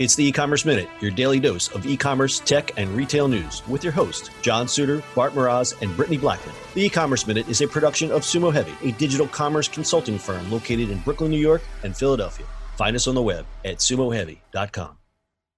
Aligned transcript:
It's 0.00 0.16
the 0.16 0.24
e-commerce 0.24 0.64
minute, 0.64 0.88
your 1.00 1.12
daily 1.12 1.38
dose 1.38 1.68
of 1.68 1.86
e-commerce, 1.86 2.40
tech, 2.40 2.76
and 2.76 2.90
retail 2.96 3.28
news 3.28 3.62
with 3.68 3.84
your 3.84 3.92
host, 3.92 4.32
John 4.42 4.66
Suder, 4.66 5.04
Bart 5.14 5.34
Mroz, 5.34 5.80
and 5.80 5.96
Brittany 5.96 6.18
Blackman. 6.18 6.52
The 6.74 6.86
e-commerce 6.86 7.28
minute 7.28 7.48
is 7.48 7.60
a 7.60 7.68
production 7.68 8.10
of 8.10 8.22
Sumo 8.22 8.52
Heavy, 8.52 8.74
a 8.82 8.90
digital 8.94 9.28
commerce 9.28 9.68
consulting 9.68 10.18
firm 10.18 10.50
located 10.50 10.90
in 10.90 10.98
Brooklyn, 10.98 11.30
New 11.30 11.38
York, 11.38 11.62
and 11.84 11.96
Philadelphia. 11.96 12.44
Find 12.76 12.96
us 12.96 13.06
on 13.06 13.14
the 13.14 13.22
web 13.22 13.46
at 13.64 13.76
sumoheavy.com. 13.76 14.98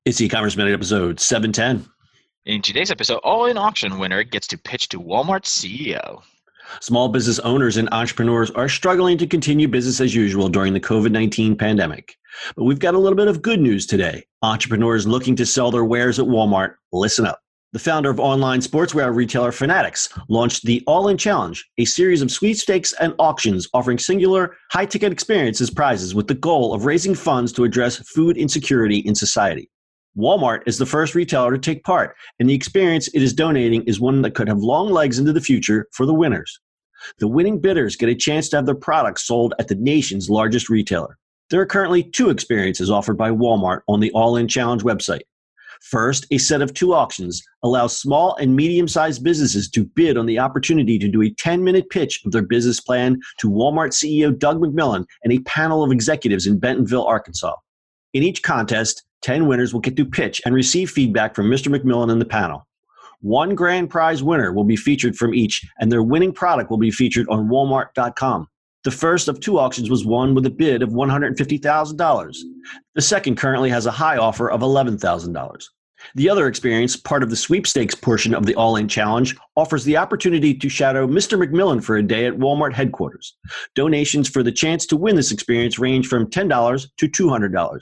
It's 0.05 0.21
e-commerce 0.21 0.55
minute 0.55 0.75
episode 0.75 1.19
710. 1.19 1.91
In 2.45 2.61
today's 2.61 2.91
episode, 2.91 3.21
All 3.25 3.47
In 3.47 3.57
Auction 3.57 3.99
winner 3.99 4.23
gets 4.23 4.49
to 4.49 4.59
pitch 4.59 4.91
to 4.91 5.01
Walmart 5.01 5.45
CEO. 5.45 6.21
Small 6.81 7.09
business 7.09 7.39
owners 7.41 7.77
and 7.77 7.89
entrepreneurs 7.93 8.51
are 8.53 8.69
struggling 8.69 9.19
to 9.19 9.27
continue 9.27 9.69
business 9.69 10.01
as 10.01 10.15
usual 10.15 10.49
during 10.49 10.73
the 10.73 10.81
COVID 10.81 11.11
19 11.11 11.57
pandemic. 11.57 12.17
But 12.57 12.65
we've 12.65 12.79
got 12.79 12.95
a 12.95 12.99
little 12.99 13.17
bit 13.17 13.29
of 13.29 13.43
good 13.43 13.61
news 13.61 13.87
today. 13.87 14.25
Entrepreneurs 14.43 15.07
looking 15.07 15.37
to 15.37 15.47
sell 15.47 15.71
their 15.71 15.85
wares 15.85 16.19
at 16.19 16.27
Walmart, 16.27 16.75
listen 16.93 17.27
up. 17.27 17.41
The 17.73 17.79
founder 17.81 18.11
of 18.11 18.21
online 18.21 18.61
sportswear 18.61 19.15
retailer 19.15 19.53
Fanatics 19.53 20.09
launched 20.29 20.65
the 20.65 20.83
All 20.87 21.09
In 21.09 21.19
Challenge, 21.19 21.63
a 21.79 21.85
series 21.85 22.23
of 22.23 22.31
sweepstakes 22.31 22.95
and 23.01 23.15
auctions 23.19 23.69
offering 23.75 23.99
singular, 23.99 24.57
high 24.71 24.87
ticket 24.87 25.13
experiences 25.13 25.69
prizes 25.69 26.15
with 26.15 26.27
the 26.27 26.35
goal 26.35 26.73
of 26.73 26.87
raising 26.87 27.15
funds 27.15 27.53
to 27.53 27.65
address 27.65 27.99
food 27.99 28.37
insecurity 28.37 28.99
in 28.99 29.15
society. 29.15 29.69
Walmart 30.17 30.63
is 30.67 30.79
the 30.79 30.87
first 30.87 31.15
retailer 31.15 31.53
to 31.53 31.59
take 31.59 31.85
part, 31.85 32.17
and 32.39 32.49
the 32.49 32.55
experience 32.55 33.09
it 33.09 33.23
is 33.23 33.35
donating 33.35 33.83
is 33.85 34.01
one 34.01 34.23
that 34.23 34.35
could 34.35 34.49
have 34.49 34.59
long 34.59 34.91
legs 34.91 35.19
into 35.19 35.33
the 35.33 35.41
future 35.41 35.89
for 35.93 36.07
the 36.07 36.15
winners. 36.15 36.59
The 37.19 37.29
winning 37.29 37.61
bidders 37.61 37.97
get 37.97 38.09
a 38.09 38.15
chance 38.15 38.49
to 38.49 38.57
have 38.57 38.67
their 38.67 38.75
products 38.75 39.27
sold 39.27 39.53
at 39.59 39.69
the 39.69 39.75
nation's 39.75 40.31
largest 40.31 40.71
retailer. 40.71 41.19
There 41.51 41.61
are 41.61 41.67
currently 41.67 42.03
two 42.03 42.31
experiences 42.31 42.91
offered 42.91 43.19
by 43.19 43.31
Walmart 43.31 43.81
on 43.89 44.01
the 44.01 44.11
All 44.13 44.37
In 44.37 44.49
Challenge 44.49 44.83
website. 44.83 45.21
First, 45.83 46.27
a 46.31 46.39
set 46.39 46.63
of 46.63 46.73
two 46.73 46.95
auctions 46.95 47.43
allows 47.63 47.97
small 47.97 48.35
and 48.37 48.57
medium 48.57 48.89
sized 48.89 49.23
businesses 49.23 49.69
to 49.71 49.85
bid 49.85 50.17
on 50.17 50.25
the 50.25 50.39
opportunity 50.39 50.99
to 50.99 51.09
do 51.09 51.23
a 51.23 51.31
10 51.31 51.63
minute 51.63 51.91
pitch 51.91 52.23
of 52.25 52.33
their 52.33 52.43
business 52.43 52.81
plan 52.81 53.21
to 53.39 53.51
Walmart 53.51 53.93
CEO 53.93 54.37
Doug 54.37 54.61
McMillon 54.61 55.05
and 55.23 55.33
a 55.33 55.41
panel 55.41 55.85
of 55.85 55.93
executives 55.93 56.47
in 56.47 56.59
Bentonville, 56.59 57.05
Arkansas. 57.05 57.55
In 58.15 58.23
each 58.23 58.43
contest, 58.43 59.05
10 59.23 59.47
winners 59.47 59.73
will 59.73 59.81
get 59.81 59.97
to 59.97 60.05
pitch 60.05 60.41
and 60.45 60.55
receive 60.55 60.91
feedback 60.91 61.35
from 61.35 61.51
Mr. 61.51 61.75
McMillon 61.75 62.11
and 62.11 62.21
the 62.21 62.27
panel. 62.27 62.67
One 63.21 63.55
grand 63.55 63.91
prize 63.91 64.23
winner 64.23 64.53
will 64.53 64.65
be 64.65 64.77
featured 64.77 65.17
from 65.17 65.35
each, 65.35 65.67
and 65.81 65.91
their 65.91 66.03
winning 66.03 66.33
product 66.33 66.71
will 66.71 66.79
be 66.79 66.91
featured 66.91 67.27
on 67.29 67.49
Walmart.com. 67.49 68.49
The 68.85 68.91
first 68.91 69.27
of 69.27 69.41
two 69.41 69.59
auctions 69.59 69.91
was 69.91 70.07
won 70.07 70.35
with 70.35 70.47
a 70.47 70.51
bid 70.51 70.83
of 70.83 70.91
$150,000. 70.91 72.37
The 72.95 73.03
second 73.03 73.37
currently 73.37 73.71
has 73.71 73.87
a 73.87 73.91
high 73.91 74.17
offer 74.17 74.51
of 74.51 74.61
$11,000. 74.61 75.65
The 76.15 76.29
other 76.29 76.47
experience, 76.47 76.97
part 76.97 77.23
of 77.23 77.31
the 77.31 77.37
sweepstakes 77.37 77.95
portion 77.95 78.35
of 78.35 78.47
the 78.47 78.55
All 78.55 78.77
In 78.77 78.87
Challenge, 78.87 79.35
offers 79.57 79.85
the 79.85 79.97
opportunity 79.97 80.55
to 80.55 80.69
shadow 80.69 81.07
Mr. 81.07 81.43
McMillon 81.43 81.83
for 81.83 81.97
a 81.97 82.03
day 82.03 82.27
at 82.27 82.37
Walmart 82.37 82.75
headquarters. 82.75 83.35
Donations 83.75 84.29
for 84.29 84.43
the 84.43 84.53
chance 84.53 84.87
to 84.87 84.97
win 84.97 85.17
this 85.17 85.33
experience 85.33 85.79
range 85.79 86.07
from 86.07 86.31
$10 86.31 86.89
to 86.99 87.09
$200. 87.09 87.81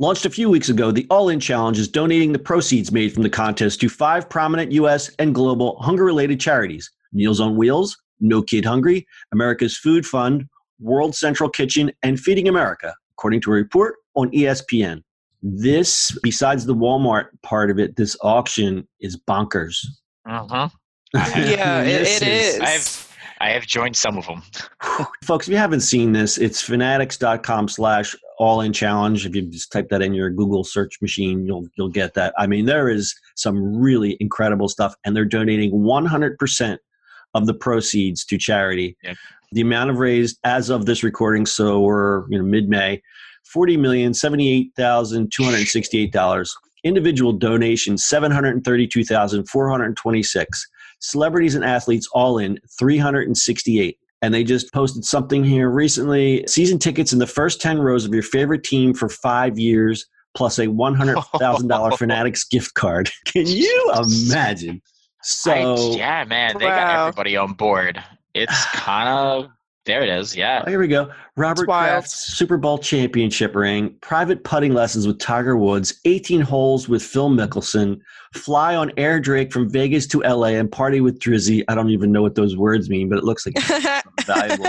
Launched 0.00 0.24
a 0.24 0.30
few 0.30 0.48
weeks 0.48 0.70
ago, 0.70 0.90
the 0.90 1.06
All 1.10 1.28
In 1.28 1.38
Challenge 1.38 1.78
is 1.78 1.86
donating 1.86 2.32
the 2.32 2.38
proceeds 2.38 2.90
made 2.90 3.12
from 3.12 3.22
the 3.22 3.28
contest 3.28 3.82
to 3.82 3.90
five 3.90 4.30
prominent 4.30 4.72
U.S. 4.72 5.10
and 5.18 5.34
global 5.34 5.76
hunger 5.78 6.04
related 6.04 6.40
charities 6.40 6.90
Meals 7.12 7.38
on 7.38 7.54
Wheels, 7.54 7.98
no 8.18 8.40
Kid 8.40 8.64
Hungry, 8.64 9.06
America's 9.32 9.76
Food 9.76 10.06
Fund, 10.06 10.48
World 10.78 11.14
Central 11.14 11.50
Kitchen, 11.50 11.92
and 12.02 12.18
Feeding 12.18 12.48
America, 12.48 12.94
according 13.12 13.42
to 13.42 13.50
a 13.50 13.52
report 13.52 13.96
on 14.14 14.30
ESPN. 14.30 15.02
This, 15.42 16.18
besides 16.22 16.64
the 16.64 16.74
Walmart 16.74 17.26
part 17.42 17.70
of 17.70 17.78
it, 17.78 17.96
this 17.96 18.16
auction 18.22 18.88
is 19.02 19.20
bonkers. 19.28 19.76
Uh-huh. 20.26 20.70
yeah, 21.14 21.82
it, 21.82 22.22
it 22.22 22.26
is. 22.26 22.60
I've 22.60 23.10
I 23.42 23.50
have 23.50 23.66
joined 23.66 23.96
some 23.96 24.18
of 24.18 24.26
them. 24.26 24.42
Folks, 25.24 25.48
if 25.48 25.52
you 25.52 25.58
haven't 25.58 25.80
seen 25.80 26.12
this, 26.12 26.36
it's 26.36 26.60
fanatics.com 26.60 27.68
slash 27.68 28.14
all 28.40 28.62
in 28.62 28.72
challenge. 28.72 29.26
If 29.26 29.36
you 29.36 29.42
just 29.42 29.70
type 29.70 29.90
that 29.90 30.00
in 30.00 30.14
your 30.14 30.30
Google 30.30 30.64
search 30.64 31.00
machine, 31.02 31.44
you'll 31.44 31.68
you'll 31.76 31.90
get 31.90 32.14
that. 32.14 32.32
I 32.38 32.46
mean, 32.46 32.64
there 32.64 32.88
is 32.88 33.14
some 33.36 33.76
really 33.76 34.16
incredible 34.18 34.66
stuff, 34.66 34.96
and 35.04 35.14
they're 35.14 35.26
donating 35.26 35.72
100% 35.72 36.78
of 37.34 37.46
the 37.46 37.52
proceeds 37.54 38.24
to 38.24 38.38
charity. 38.38 38.96
Yep. 39.04 39.16
The 39.52 39.60
amount 39.60 39.90
of 39.90 39.98
raised 39.98 40.38
as 40.42 40.70
of 40.70 40.86
this 40.86 41.04
recording, 41.04 41.44
so 41.44 41.80
we're 41.80 42.24
you 42.30 42.38
know 42.38 42.44
mid 42.44 42.68
May, 42.68 43.02
forty 43.44 43.76
million 43.76 44.14
seventy 44.14 44.48
eight 44.48 44.72
thousand 44.74 45.30
two 45.30 45.44
hundred 45.44 45.66
sixty 45.66 45.98
eight 45.98 46.12
dollars. 46.12 46.56
Individual 46.82 47.34
donations 47.34 48.04
seven 48.06 48.32
hundred 48.32 48.64
thirty 48.64 48.86
two 48.86 49.04
thousand 49.04 49.48
four 49.50 49.68
hundred 49.68 49.96
twenty 49.96 50.22
six. 50.22 50.66
Celebrities 51.00 51.54
and 51.54 51.64
athletes 51.64 52.08
all 52.14 52.38
in 52.38 52.58
three 52.78 52.96
hundred 52.96 53.26
and 53.26 53.36
sixty 53.36 53.80
eight. 53.80 53.98
And 54.22 54.34
they 54.34 54.44
just 54.44 54.72
posted 54.72 55.04
something 55.04 55.42
here 55.42 55.70
recently. 55.70 56.44
Season 56.46 56.78
tickets 56.78 57.12
in 57.12 57.18
the 57.18 57.26
first 57.26 57.60
ten 57.60 57.78
rows 57.78 58.04
of 58.04 58.12
your 58.12 58.22
favorite 58.22 58.64
team 58.64 58.92
for 58.92 59.08
five 59.08 59.58
years 59.58 60.06
plus 60.34 60.58
a 60.58 60.66
$100,000 60.66 61.98
Fanatics 61.98 62.44
gift 62.44 62.74
card. 62.74 63.10
Can 63.24 63.46
you 63.46 63.92
imagine? 63.94 64.80
So 65.22 65.52
I, 65.52 65.96
yeah, 65.96 66.24
man, 66.24 66.56
they 66.58 66.66
wow. 66.66 66.76
got 66.76 67.08
everybody 67.08 67.36
on 67.36 67.52
board. 67.54 68.02
It's 68.34 68.66
kind 68.72 69.08
of 69.08 69.50
there. 69.84 70.02
It 70.02 70.08
is. 70.08 70.36
Yeah. 70.36 70.62
Oh, 70.66 70.70
here 70.70 70.78
we 70.78 70.88
go. 70.88 71.10
Robert 71.36 71.64
Kraft's 71.64 72.36
Super 72.36 72.56
Bowl 72.56 72.78
championship 72.78 73.54
ring, 73.54 73.94
private 74.00 74.44
putting 74.44 74.74
lessons 74.74 75.06
with 75.06 75.18
Tiger 75.18 75.56
Woods, 75.56 76.00
18 76.04 76.40
holes 76.40 76.88
with 76.88 77.02
Phil 77.02 77.30
Mickelson, 77.30 78.00
fly 78.34 78.76
on 78.76 78.92
Air 78.96 79.20
Drake 79.20 79.52
from 79.52 79.70
Vegas 79.70 80.06
to 80.08 80.20
LA 80.20 80.48
and 80.48 80.70
party 80.70 81.00
with 81.00 81.18
Drizzy. 81.18 81.62
I 81.68 81.74
don't 81.74 81.90
even 81.90 82.12
know 82.12 82.22
what 82.22 82.34
those 82.34 82.56
words 82.56 82.90
mean, 82.90 83.08
but 83.08 83.18
it 83.18 83.24
looks 83.24 83.46
like 83.46 83.56
valuable. 84.26 84.66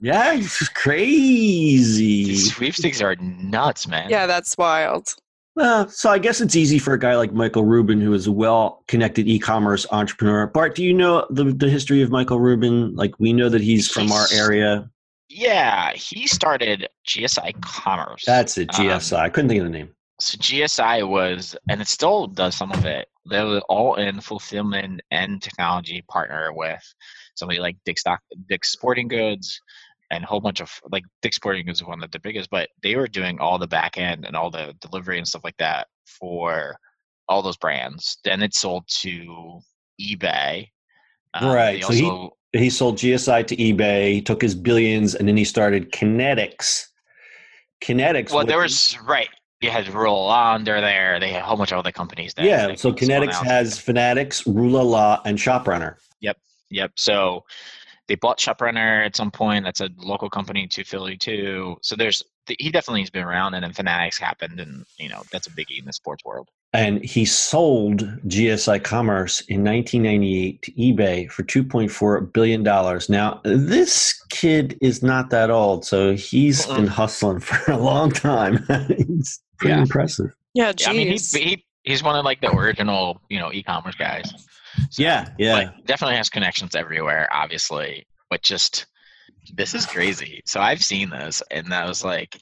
Yeah, 0.00 0.34
it's 0.34 0.68
crazy. 0.70 2.24
These 2.24 2.54
sweepstakes 2.54 3.00
are 3.00 3.16
nuts, 3.16 3.86
man. 3.86 4.10
Yeah, 4.10 4.26
that's 4.26 4.56
wild. 4.58 5.14
Well, 5.54 5.88
so 5.88 6.10
I 6.10 6.18
guess 6.18 6.40
it's 6.40 6.56
easy 6.56 6.78
for 6.78 6.94
a 6.94 6.98
guy 6.98 7.14
like 7.16 7.32
Michael 7.32 7.64
Rubin, 7.64 8.00
who 8.00 8.14
is 8.14 8.26
a 8.26 8.32
well-connected 8.32 9.28
e-commerce 9.28 9.86
entrepreneur. 9.90 10.46
Bart, 10.46 10.74
do 10.74 10.82
you 10.82 10.94
know 10.94 11.26
the, 11.28 11.44
the 11.44 11.68
history 11.68 12.00
of 12.02 12.10
Michael 12.10 12.40
Rubin? 12.40 12.94
Like, 12.94 13.18
we 13.18 13.34
know 13.34 13.50
that 13.50 13.60
he's, 13.60 13.88
from 13.88 14.10
our 14.12 14.26
area. 14.32 14.90
Yeah, 15.28 15.92
he 15.92 16.26
started 16.26 16.88
GSI 17.06 17.60
Commerce. 17.60 18.24
That's 18.26 18.56
it, 18.56 18.68
GSI. 18.70 19.18
Um, 19.18 19.24
I 19.24 19.28
couldn't 19.28 19.48
think 19.50 19.60
of 19.60 19.66
the 19.66 19.78
name. 19.78 19.90
So 20.20 20.38
GSI 20.38 21.06
was, 21.06 21.56
and 21.68 21.82
it 21.82 21.88
still 21.88 22.28
does 22.28 22.54
some 22.54 22.72
of 22.72 22.86
it. 22.86 23.08
They 23.28 23.42
were 23.44 23.60
all 23.68 23.96
in 23.96 24.20
fulfillment 24.20 25.02
and 25.10 25.42
technology 25.42 26.02
partner 26.08 26.52
with 26.54 26.82
somebody 27.34 27.60
like 27.60 27.76
Dick's, 27.84 28.00
Stock, 28.00 28.20
Dick's 28.48 28.70
Sporting 28.70 29.08
Goods, 29.08 29.60
and 30.12 30.24
a 30.24 30.26
whole 30.26 30.40
bunch 30.40 30.60
of 30.60 30.70
like 30.92 31.04
Dick's 31.22 31.36
Sporting 31.36 31.66
Goods 31.66 31.80
is 31.80 31.86
one 31.86 32.02
of 32.02 32.10
the 32.10 32.20
biggest, 32.20 32.50
but 32.50 32.68
they 32.82 32.94
were 32.96 33.08
doing 33.08 33.38
all 33.40 33.58
the 33.58 33.66
back 33.66 33.98
end 33.98 34.26
and 34.26 34.36
all 34.36 34.50
the 34.50 34.76
delivery 34.80 35.18
and 35.18 35.26
stuff 35.26 35.42
like 35.42 35.56
that 35.58 35.88
for 36.04 36.76
all 37.28 37.42
those 37.42 37.56
brands. 37.56 38.18
Then 38.22 38.42
it 38.42 38.54
sold 38.54 38.84
to 39.00 39.60
eBay. 40.00 40.68
Um, 41.34 41.50
right. 41.50 41.82
Also, 41.82 41.96
so 41.96 42.36
he 42.52 42.58
he 42.58 42.70
sold 42.70 42.98
GSI 42.98 43.46
to 43.46 43.56
eBay. 43.56 44.12
He 44.12 44.20
took 44.20 44.42
his 44.42 44.54
billions, 44.54 45.14
and 45.14 45.26
then 45.26 45.36
he 45.36 45.44
started 45.44 45.90
Kinetics. 45.92 46.84
Kinetics. 47.82 48.32
Well, 48.32 48.44
there 48.44 48.58
was 48.58 48.96
right. 49.04 49.28
You 49.62 49.70
had 49.70 49.86
they're 49.86 50.80
there. 50.80 51.20
They 51.20 51.30
had 51.30 51.42
a 51.42 51.44
whole 51.44 51.56
bunch 51.56 51.72
of 51.72 51.78
other 51.78 51.92
companies 51.92 52.34
there. 52.34 52.44
Yeah. 52.44 52.74
So 52.74 52.92
Kinetics 52.92 53.42
has 53.44 53.78
Fanatics, 53.78 54.42
Rula 54.42 54.84
La, 54.84 55.20
and 55.24 55.38
ShopRunner. 55.38 55.94
Yep. 56.20 56.36
Yep. 56.70 56.92
So 56.96 57.44
they 58.08 58.14
bought 58.16 58.38
ShopRunner 58.38 59.04
at 59.04 59.16
some 59.16 59.30
point. 59.30 59.64
That's 59.64 59.80
a 59.80 59.90
local 59.96 60.28
company 60.28 60.66
to 60.68 60.84
Philly 60.84 61.16
too. 61.16 61.76
So 61.82 61.96
there's 61.96 62.22
he 62.58 62.70
definitely 62.70 63.02
has 63.02 63.10
been 63.10 63.22
around, 63.22 63.54
and 63.54 63.62
then 63.62 63.72
Fanatics 63.72 64.18
happened, 64.18 64.58
and 64.58 64.84
you 64.98 65.08
know 65.08 65.22
that's 65.30 65.46
a 65.46 65.50
biggie 65.50 65.78
in 65.78 65.84
the 65.84 65.92
sports 65.92 66.24
world. 66.24 66.48
And 66.74 67.04
he 67.04 67.24
sold 67.24 68.00
GSI 68.26 68.82
Commerce 68.82 69.42
in 69.42 69.62
1998 69.62 70.62
to 70.62 70.72
eBay 70.72 71.30
for 71.30 71.42
2.4 71.42 72.32
billion 72.32 72.62
dollars. 72.62 73.08
Now 73.08 73.40
this 73.44 74.20
kid 74.30 74.76
is 74.80 75.02
not 75.02 75.30
that 75.30 75.50
old, 75.50 75.84
so 75.84 76.14
he's 76.14 76.66
uh-uh. 76.66 76.76
been 76.76 76.86
hustling 76.86 77.40
for 77.40 77.72
a 77.72 77.76
long 77.76 78.10
time. 78.10 78.64
it's 78.68 79.40
pretty 79.58 79.74
yeah. 79.74 79.82
impressive. 79.82 80.34
Yeah, 80.54 80.72
yeah, 80.78 80.90
I 80.90 80.92
mean, 80.92 81.08
he, 81.08 81.38
he 81.38 81.64
he's 81.84 82.02
one 82.02 82.16
of 82.16 82.24
like 82.24 82.40
the 82.40 82.50
original, 82.50 83.20
you 83.28 83.38
know, 83.38 83.52
e-commerce 83.52 83.94
guys. 83.94 84.32
So, 84.90 85.02
yeah, 85.02 85.28
yeah. 85.38 85.54
Like, 85.54 85.86
definitely 85.86 86.16
has 86.16 86.28
connections 86.28 86.74
everywhere, 86.74 87.28
obviously, 87.32 88.06
but 88.30 88.42
just 88.42 88.86
this 89.54 89.74
is 89.74 89.86
crazy. 89.86 90.42
So 90.46 90.60
I've 90.60 90.82
seen 90.82 91.10
this, 91.10 91.42
and 91.50 91.70
that 91.72 91.86
was 91.86 92.04
like, 92.04 92.38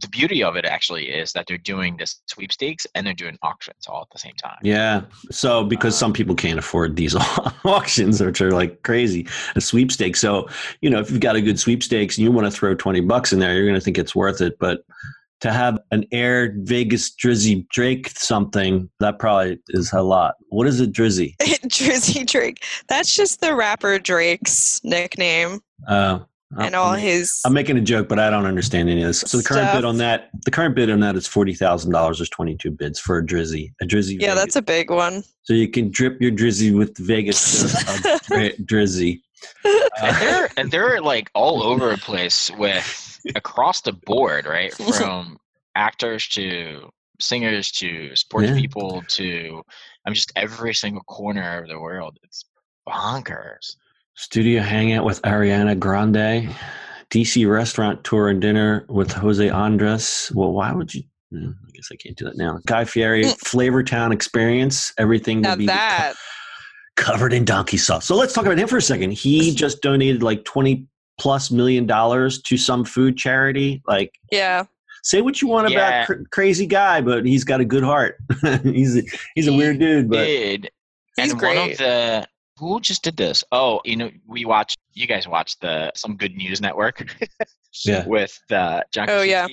the 0.00 0.08
beauty 0.08 0.44
of 0.44 0.54
it 0.54 0.64
actually 0.64 1.06
is 1.06 1.32
that 1.32 1.46
they're 1.48 1.58
doing 1.58 1.96
this 1.96 2.20
sweepstakes 2.26 2.86
and 2.94 3.04
they're 3.04 3.14
doing 3.14 3.36
auctions 3.42 3.86
all 3.88 4.02
at 4.02 4.08
the 4.12 4.18
same 4.18 4.34
time. 4.34 4.58
Yeah. 4.62 5.02
So 5.32 5.64
because 5.64 5.94
um, 5.94 5.98
some 5.98 6.12
people 6.12 6.36
can't 6.36 6.58
afford 6.58 6.94
these 6.94 7.16
auctions, 7.64 8.22
which 8.22 8.40
are 8.40 8.52
like 8.52 8.82
crazy, 8.84 9.26
a 9.56 9.60
sweepstakes. 9.60 10.20
So 10.20 10.48
you 10.80 10.90
know, 10.90 11.00
if 11.00 11.10
you've 11.10 11.20
got 11.20 11.34
a 11.34 11.40
good 11.40 11.58
sweepstakes 11.58 12.16
and 12.16 12.24
you 12.24 12.30
want 12.30 12.46
to 12.46 12.50
throw 12.50 12.74
twenty 12.76 13.00
bucks 13.00 13.32
in 13.32 13.40
there, 13.40 13.54
you're 13.54 13.66
going 13.66 13.74
to 13.74 13.80
think 13.80 13.98
it's 13.98 14.14
worth 14.14 14.40
it. 14.40 14.56
But 14.60 14.84
to 15.40 15.52
have 15.52 15.78
an 15.90 16.04
Air 16.12 16.54
Vegas 16.58 17.14
Drizzy 17.14 17.68
Drake 17.68 18.10
something, 18.10 18.90
that 19.00 19.18
probably 19.18 19.58
is 19.68 19.92
a 19.92 20.02
lot. 20.02 20.34
What 20.48 20.66
is 20.66 20.80
a 20.80 20.86
Drizzy? 20.86 21.36
Drizzy 21.40 22.26
Drake. 22.26 22.64
That's 22.88 23.14
just 23.14 23.40
the 23.40 23.54
rapper 23.54 23.98
Drake's 23.98 24.82
nickname. 24.84 25.60
Uh, 25.86 26.20
and 26.56 26.74
all 26.74 26.94
his. 26.94 27.40
I'm 27.44 27.52
making 27.52 27.76
a 27.76 27.82
joke, 27.82 28.08
but 28.08 28.18
I 28.18 28.30
don't 28.30 28.46
understand 28.46 28.88
any 28.88 29.02
of 29.02 29.08
this. 29.08 29.20
So 29.20 29.36
the 29.36 29.44
current 29.44 29.72
bid 29.72 29.84
on 29.84 29.98
that, 29.98 30.30
the 30.44 30.50
current 30.50 30.74
bid 30.74 30.90
on 30.90 31.00
that 31.00 31.14
is 31.14 31.26
forty 31.26 31.54
thousand 31.54 31.92
dollars. 31.92 32.18
There's 32.18 32.30
22 32.30 32.70
bids 32.70 32.98
for 32.98 33.18
a 33.18 33.24
Drizzy, 33.24 33.72
a 33.82 33.84
Drizzy. 33.84 34.14
Yeah, 34.14 34.28
Vegas. 34.28 34.34
that's 34.36 34.56
a 34.56 34.62
big 34.62 34.90
one. 34.90 35.22
So 35.42 35.52
you 35.52 35.68
can 35.68 35.90
drip 35.90 36.20
your 36.20 36.32
Drizzy 36.32 36.76
with 36.76 36.96
Vegas 36.98 37.72
Drizzy. 38.64 39.20
Uh, 39.64 39.88
and 40.02 40.16
they're 40.16 40.48
and 40.56 40.70
they're 40.70 41.00
like 41.02 41.30
all 41.34 41.62
over 41.62 41.90
the 41.90 41.98
place 41.98 42.50
with 42.52 43.07
across 43.34 43.80
the 43.80 43.92
board, 43.92 44.46
right? 44.46 44.72
From 44.72 45.36
actors 45.74 46.26
to 46.28 46.90
singers 47.20 47.70
to 47.72 48.14
sports 48.14 48.48
yeah. 48.48 48.54
people 48.54 49.02
to 49.08 49.62
I'm 50.06 50.14
just 50.14 50.32
every 50.36 50.74
single 50.74 51.02
corner 51.04 51.62
of 51.62 51.68
the 51.68 51.78
world. 51.78 52.18
It's 52.22 52.44
bonkers. 52.88 53.76
Studio 54.14 54.62
hangout 54.62 55.04
with 55.04 55.20
Ariana 55.22 55.78
Grande. 55.78 56.54
DC 57.10 57.48
restaurant 57.48 58.04
tour 58.04 58.28
and 58.28 58.40
dinner 58.40 58.84
with 58.88 59.12
Jose 59.12 59.48
Andres. 59.48 60.30
Well, 60.34 60.52
why 60.52 60.72
would 60.72 60.94
you? 60.94 61.02
Hmm, 61.30 61.50
I 61.66 61.70
guess 61.72 61.88
I 61.92 61.96
can't 61.96 62.16
do 62.16 62.24
that 62.24 62.36
now. 62.36 62.58
Guy 62.66 62.84
Fieri 62.84 63.24
mm. 63.24 63.38
Flavor 63.38 63.82
Town 63.82 64.12
experience. 64.12 64.92
Everything 64.98 65.42
will 65.42 65.56
be 65.56 65.66
that. 65.66 66.14
Co- 66.96 67.12
covered 67.12 67.32
in 67.32 67.44
donkey 67.44 67.76
sauce. 67.76 68.06
So 68.06 68.16
let's 68.16 68.32
talk 68.32 68.44
about 68.44 68.58
him 68.58 68.68
for 68.68 68.76
a 68.76 68.82
second. 68.82 69.12
He 69.12 69.54
just 69.54 69.82
donated 69.82 70.22
like 70.22 70.44
twenty 70.44 70.86
plus 71.18 71.50
million 71.50 71.86
dollars 71.86 72.40
to 72.42 72.56
some 72.56 72.84
food 72.84 73.16
charity. 73.16 73.82
Like, 73.86 74.14
yeah. 74.30 74.64
Say 75.02 75.20
what 75.20 75.40
you 75.40 75.48
want 75.48 75.70
yeah. 75.70 76.02
about 76.02 76.06
cr- 76.06 76.22
crazy 76.30 76.66
guy, 76.66 77.00
but 77.00 77.24
he's 77.24 77.44
got 77.44 77.60
a 77.60 77.64
good 77.64 77.84
heart. 77.84 78.16
he's 78.62 78.96
a, 78.96 79.02
he's 79.34 79.46
a 79.46 79.52
weird 79.52 79.78
dude, 79.78 80.10
but 80.10 80.24
did. 80.24 80.70
and 81.18 81.38
great. 81.38 81.56
one 81.56 81.70
of 81.70 81.78
the 81.78 82.26
who 82.58 82.80
just 82.80 83.04
did 83.04 83.16
this? 83.16 83.44
Oh, 83.52 83.80
you 83.84 83.96
know, 83.96 84.10
we 84.26 84.44
watched. 84.44 84.78
You 84.92 85.06
guys 85.06 85.28
watched 85.28 85.60
the 85.60 85.92
some 85.94 86.16
Good 86.16 86.34
News 86.34 86.60
Network. 86.60 87.06
yeah. 87.84 88.06
With 88.06 88.36
uh, 88.50 88.82
John. 88.92 89.08
Oh 89.08 89.22
yeah. 89.22 89.46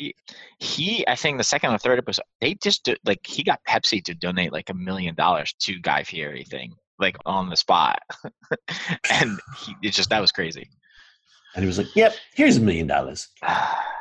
He, 0.59 1.05
I 1.07 1.15
think 1.15 1.37
the 1.37 1.43
second 1.43 1.71
or 1.71 1.77
third 1.77 1.99
episode, 1.99 2.25
they 2.41 2.55
just 2.55 2.83
did, 2.83 2.97
like 3.05 3.19
he 3.25 3.43
got 3.43 3.59
Pepsi 3.67 4.03
to 4.05 4.15
donate 4.15 4.51
like 4.51 4.69
a 4.69 4.73
million 4.73 5.13
dollars 5.13 5.53
to 5.59 5.79
Guy 5.79 6.03
Fieri 6.03 6.43
thing, 6.45 6.73
like 6.97 7.17
on 7.25 7.49
the 7.49 7.57
spot, 7.57 7.99
and 9.11 9.39
he 9.59 9.75
it 9.83 9.91
just 9.91 10.09
that 10.09 10.21
was 10.21 10.31
crazy. 10.31 10.69
And 11.55 11.63
he 11.63 11.67
was 11.67 11.77
like, 11.77 11.95
"Yep, 11.95 12.13
here's 12.33 12.57
a 12.57 12.61
million 12.61 12.87
dollars. 12.87 13.29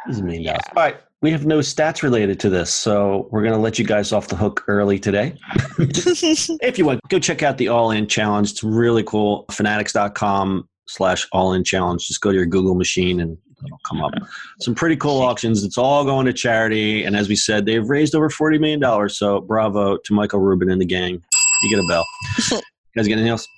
Here's 0.04 0.18
a 0.18 0.22
million 0.22 0.44
dollars." 0.44 0.62
All 0.76 0.82
right, 0.82 0.96
we 1.24 1.30
have 1.30 1.46
no 1.46 1.60
stats 1.60 2.02
related 2.02 2.38
to 2.40 2.50
this, 2.50 2.70
so 2.70 3.28
we're 3.30 3.40
going 3.40 3.54
to 3.54 3.58
let 3.58 3.78
you 3.78 3.84
guys 3.86 4.12
off 4.12 4.28
the 4.28 4.36
hook 4.36 4.62
early 4.68 4.98
today. 4.98 5.34
if 5.78 6.76
you 6.76 6.84
want, 6.84 7.00
go 7.08 7.18
check 7.18 7.42
out 7.42 7.56
the 7.56 7.68
All 7.68 7.92
In 7.92 8.06
Challenge. 8.06 8.50
It's 8.50 8.62
really 8.62 9.02
cool. 9.04 9.46
Fanatics.com 9.50 10.68
slash 10.86 11.26
All 11.32 11.54
In 11.54 11.64
Challenge. 11.64 12.06
Just 12.06 12.20
go 12.20 12.30
to 12.30 12.36
your 12.36 12.44
Google 12.44 12.74
machine 12.74 13.20
and 13.20 13.38
it'll 13.64 13.80
come 13.88 14.02
up. 14.02 14.12
Some 14.60 14.74
pretty 14.74 14.96
cool 14.96 15.22
auctions. 15.22 15.64
It's 15.64 15.78
all 15.78 16.04
going 16.04 16.26
to 16.26 16.32
charity. 16.34 17.04
And 17.04 17.16
as 17.16 17.26
we 17.26 17.36
said, 17.36 17.64
they've 17.64 17.88
raised 17.88 18.14
over 18.14 18.28
$40 18.28 18.60
million. 18.60 19.08
So 19.08 19.40
bravo 19.40 19.96
to 19.96 20.12
Michael 20.12 20.40
Rubin 20.40 20.68
and 20.68 20.78
the 20.78 20.84
gang. 20.84 21.22
You 21.62 21.70
get 21.70 21.82
a 21.82 21.88
bell. 21.88 22.04
you 22.50 22.60
guys 22.94 23.08
get 23.08 23.14
anything 23.14 23.30
else? 23.30 23.48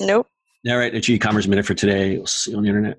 Nope. 0.00 0.28
All 0.68 0.76
right, 0.78 0.94
it's 0.94 1.08
e-commerce 1.08 1.48
minute 1.48 1.66
for 1.66 1.74
today. 1.74 2.18
We'll 2.18 2.26
see 2.26 2.52
you 2.52 2.56
on 2.56 2.62
the 2.62 2.68
internet 2.68 2.98